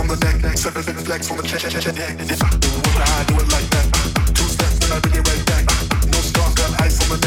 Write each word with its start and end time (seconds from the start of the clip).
on 0.00 0.06
the 0.08 0.16
deck, 0.16 0.56
seven 0.56 0.82
flex 0.82 1.30
on 1.30 1.36
the 1.36 1.42
check, 1.42 1.60
check, 1.60 1.70
check, 1.72 1.94
check. 1.94 2.16
Do 2.16 2.24
it, 2.24 3.48
like 3.52 3.68
that. 3.74 3.86
Two 4.32 4.44
steps, 4.48 4.78
then 4.78 4.92
I 4.92 5.00
bring 5.00 5.14
it 5.16 5.28
right 5.28 5.44
back. 5.44 5.64
No 6.08 6.18
got 6.32 6.80
ice 6.80 7.02
on 7.02 7.08
the 7.10 7.18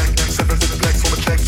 flex 0.82 1.02
check. 1.26 1.40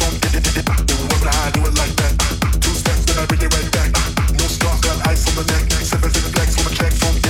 Do 1.53 1.61
it, 1.65 1.73
like 1.77 1.95
that. 1.95 2.13
Two 2.61 2.73
steps, 2.75 3.05
then 3.05 3.17
I 3.17 3.25
bring 3.25 3.41
it 3.41 3.53
right 3.53 3.71
back. 3.71 3.89
No 4.35 4.45
got 4.61 5.07
ice 5.07 5.25
on 5.27 5.35
the 5.35 5.43
flex 6.33 6.55
check. 6.77 6.93
From 6.93 7.26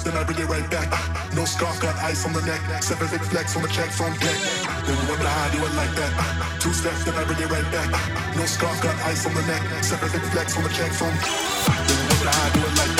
Steps, 0.00 0.14
then 0.14 0.22
I 0.22 0.24
bring 0.24 0.38
it 0.38 0.48
right 0.48 0.70
back. 0.70 0.88
Ah, 0.92 1.28
no 1.34 1.44
scarf, 1.44 1.78
got 1.80 1.94
ice 1.96 2.24
on 2.24 2.32
the 2.32 2.40
neck. 2.42 2.60
Seven 2.82 3.08
big 3.10 3.20
flex 3.20 3.56
on 3.56 3.62
the 3.62 3.68
checks 3.68 4.00
on 4.00 4.12
deck. 4.18 4.38
Then 4.86 4.96
wonder 5.08 5.28
how 5.28 5.46
I 5.46 5.50
do 5.52 5.58
it 5.58 5.74
like 5.74 5.94
that. 5.94 6.12
Ah, 6.16 6.56
two 6.60 6.72
steps, 6.72 7.04
then 7.04 7.14
I 7.14 7.24
bring 7.24 7.38
it 7.38 7.50
right 7.50 7.70
back. 7.70 7.90
Ah, 7.92 8.32
no 8.36 8.46
scarf, 8.46 8.80
got 8.82 8.96
ice 9.04 9.26
on 9.26 9.34
the 9.34 9.42
neck. 9.42 9.62
Seven 9.82 10.08
big 10.12 10.22
flex 10.32 10.56
on 10.56 10.64
the 10.64 10.70
checks 10.70 11.02
on. 11.02 11.12
Then 11.12 11.98
wonder 12.08 12.30
how 12.30 12.46
I 12.46 12.50
do 12.52 12.60
it 12.60 12.78
like 12.78 12.96
that. 12.96 12.99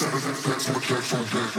On 0.00 0.10
the 0.10 0.16
neck. 0.16 0.16
Seven 0.16 0.20
big 0.20 0.36
flex 0.36 0.68
on 0.68 0.74
the 0.74 0.80
checks 0.80 1.12
on 1.12 1.24
deck. 1.24 1.51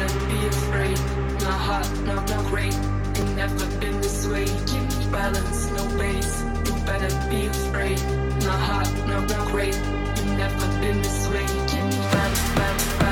gotta 0.00 0.26
be 0.26 0.46
afraid. 0.46 0.98
Not 1.44 1.60
hot, 1.68 1.86
not 2.06 2.28
not 2.30 2.44
great. 2.46 2.74
Ain't 3.18 3.36
never 3.36 3.66
been 3.80 4.00
this 4.00 4.26
way. 4.26 4.46
Give 4.70 4.86
me 4.98 5.04
balance, 5.12 5.70
no 5.76 5.84
base. 5.98 6.42
You 6.66 6.74
better 6.88 7.12
be 7.28 7.46
afraid. 7.46 8.00
Not 8.46 8.60
hot, 8.68 8.88
not 9.06 9.28
not 9.28 9.46
great. 9.48 9.76
Ain't 9.76 10.36
never 10.38 10.66
been 10.80 11.02
this 11.02 11.28
way. 11.28 11.46
Keep 11.70 11.86
balance, 12.12 12.42
balance, 12.56 12.88
balance. 12.98 13.09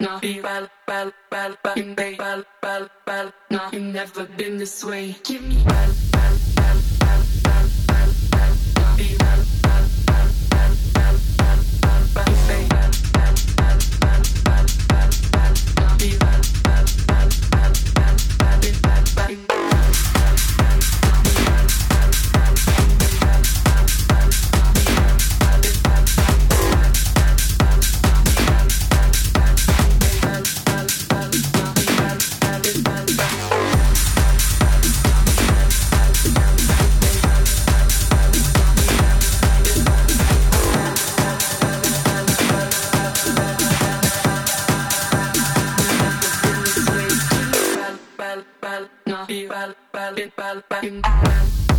nah, 0.00 0.20
be 0.20 0.40
you 3.72 3.80
never 3.80 4.26
been 4.26 4.58
this 4.58 4.84
way. 4.84 5.16
Give 5.24 5.42
me. 5.42 5.64
festival, 49.34 49.74
festival, 49.92 50.62
festival. 50.68 51.73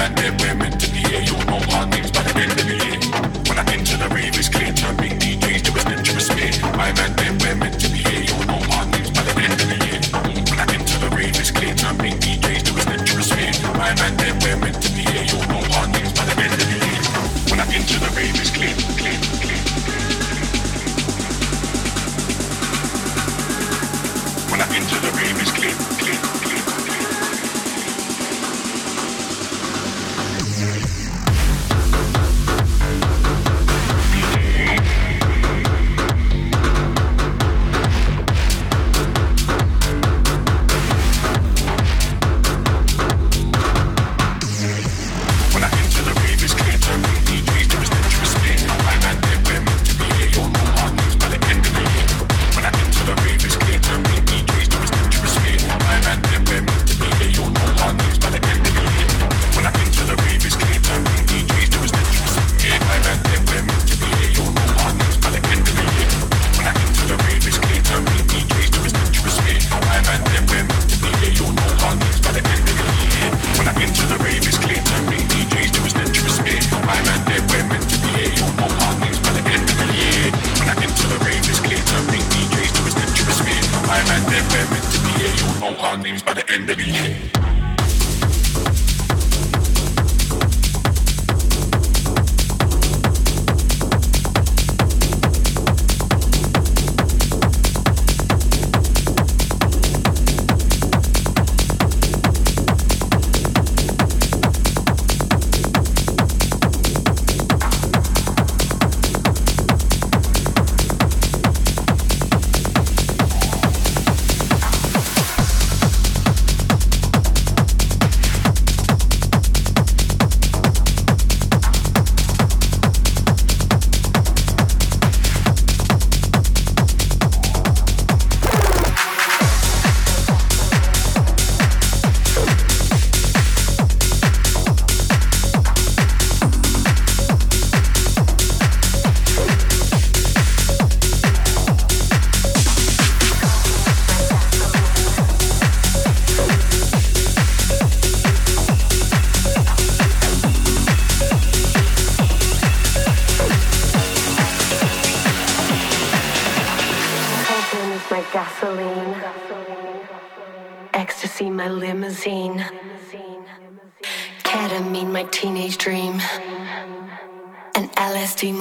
that 0.00 0.18
if 0.24 0.39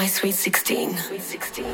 Sweet 0.09 0.33
16. 0.33 0.97
Sweet 0.97 1.21
16. 1.21 1.65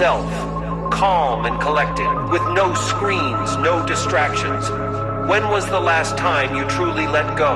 Calm 0.00 1.44
and 1.44 1.60
collected, 1.60 2.08
with 2.30 2.40
no 2.54 2.72
screens, 2.72 3.54
no 3.58 3.84
distractions? 3.86 4.70
When 5.28 5.50
was 5.50 5.66
the 5.66 5.78
last 5.78 6.16
time 6.16 6.56
you 6.56 6.64
truly 6.70 7.06
let 7.06 7.36
go? 7.36 7.54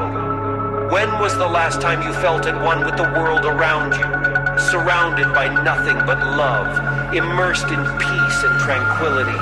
When 0.93 1.11
was 1.21 1.35
the 1.39 1.49
last 1.49 1.81
time 1.81 2.03
you 2.03 2.13
felt 2.13 2.45
at 2.45 2.63
one 2.63 2.85
with 2.85 2.99
the 2.99 3.11
world 3.17 3.47
around 3.47 3.95
you? 3.95 4.59
Surrounded 4.59 5.33
by 5.33 5.49
nothing 5.65 5.97
but 6.05 6.19
love, 6.37 7.15
immersed 7.15 7.69
in 7.69 7.83
peace 7.97 8.45
and 8.45 8.61
tranquility. 8.61 9.39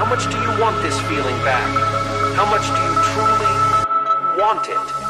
How 0.00 0.06
much 0.06 0.24
do 0.32 0.40
you 0.40 0.58
want 0.58 0.80
this 0.80 0.98
feeling 1.02 1.36
back? 1.44 1.68
How 2.36 2.46
much 2.48 2.64
do 2.64 2.80
you 2.88 2.96
truly 3.12 4.40
want 4.40 4.66
it? 4.70 5.09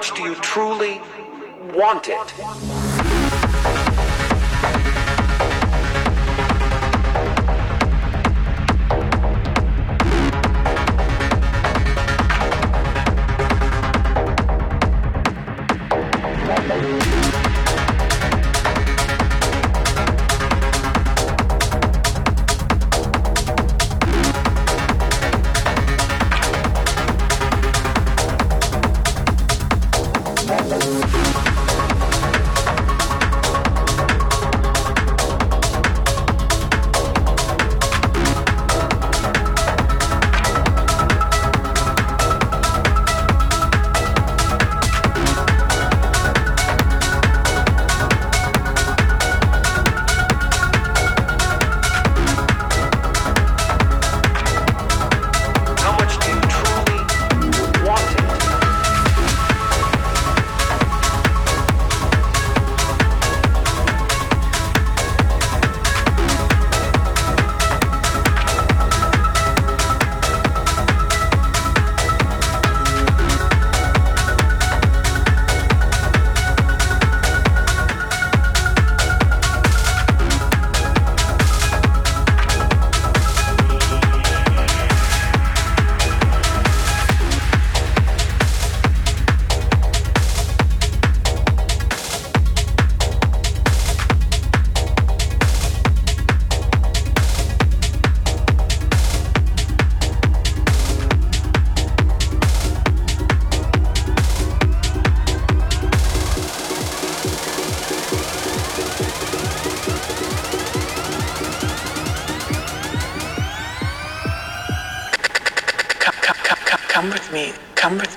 Truly 0.00 1.00
want 1.74 2.08
it. 2.08 2.87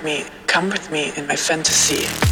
With 0.02 0.04
me, 0.04 0.24
come 0.46 0.68
with 0.70 0.90
me 0.90 1.12
in 1.16 1.26
my 1.26 1.36
fantasy. 1.36 2.06
fantasy. 2.06 2.31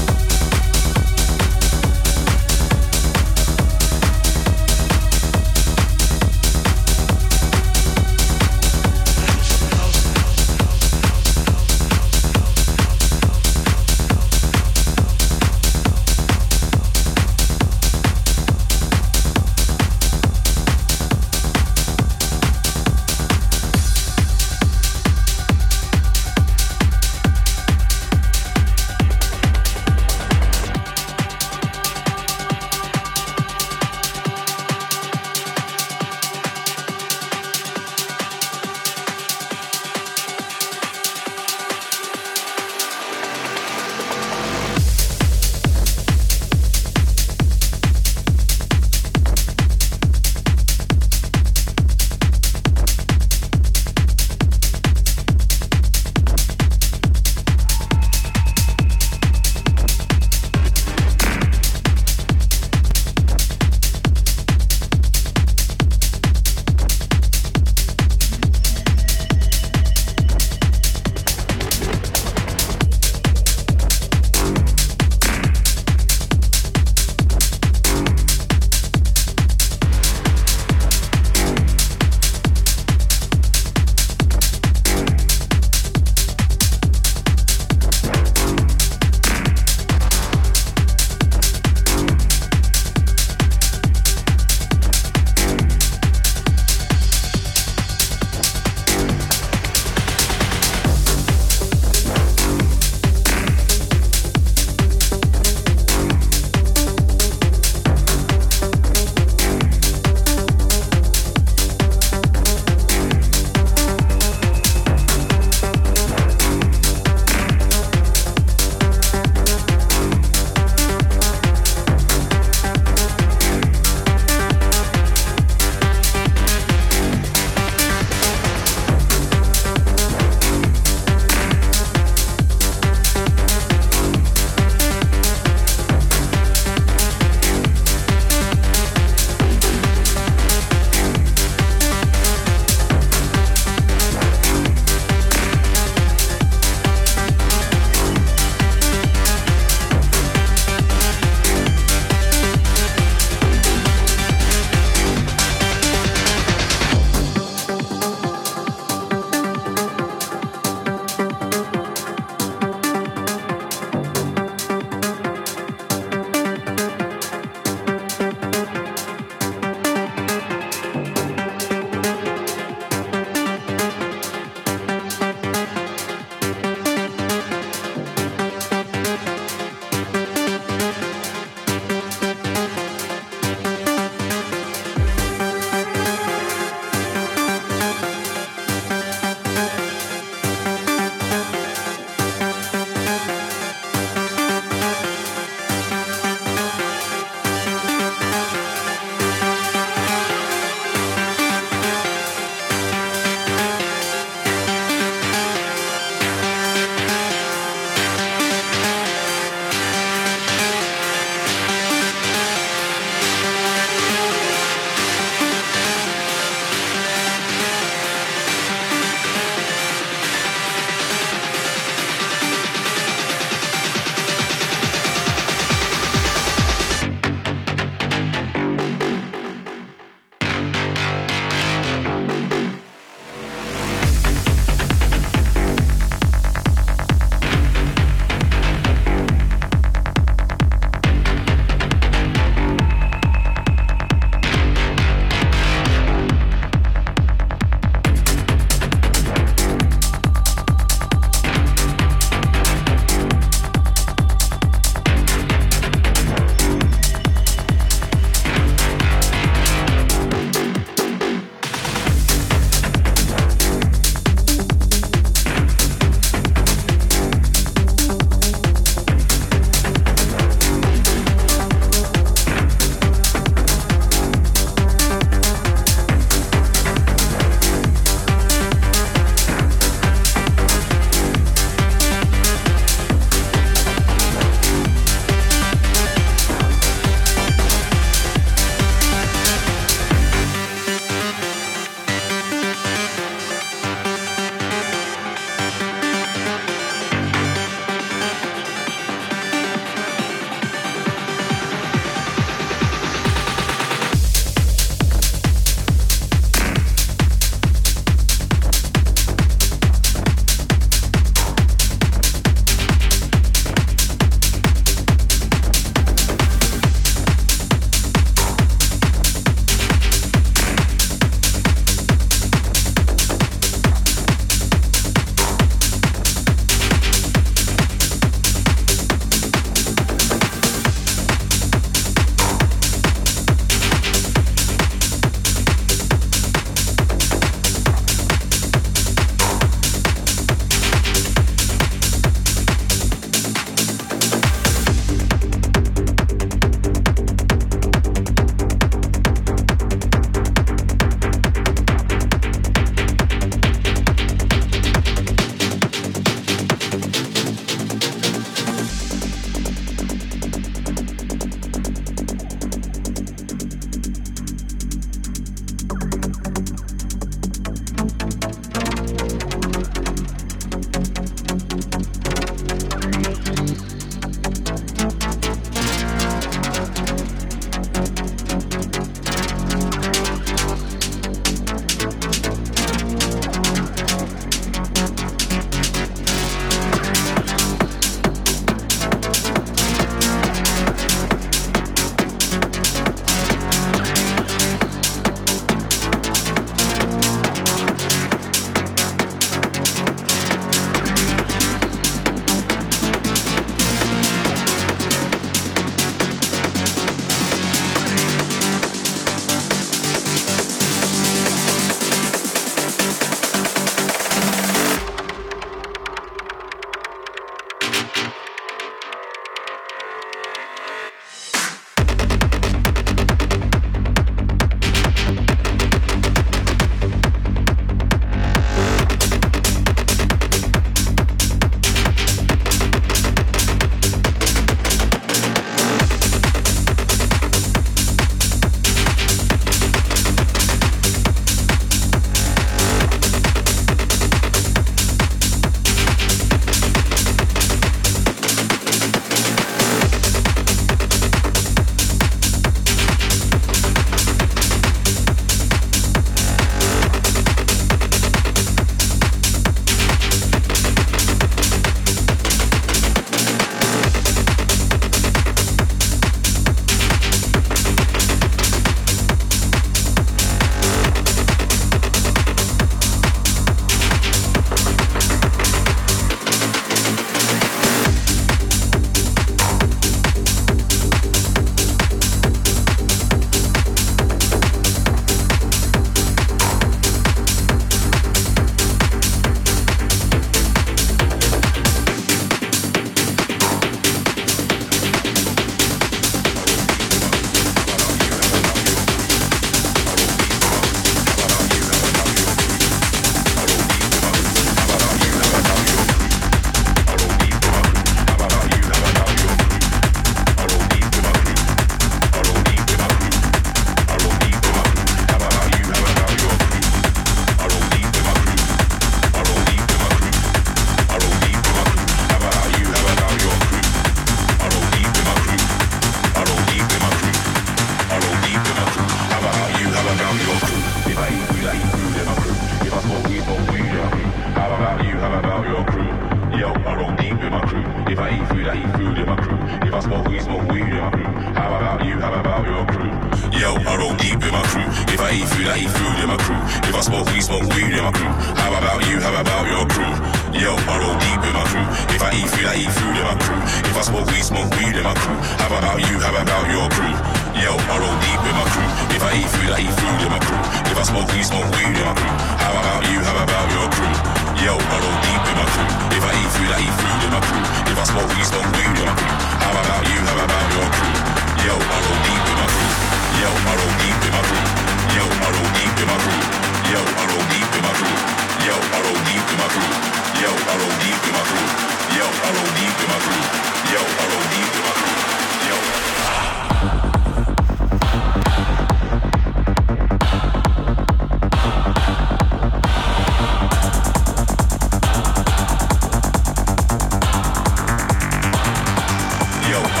Radio. 599.71 600.00